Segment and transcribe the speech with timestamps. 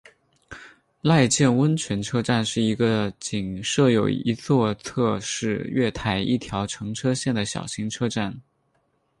[1.03, 8.41] 濑见温泉车站是一个仅设有一座侧式月台一条乘车线的小型车站。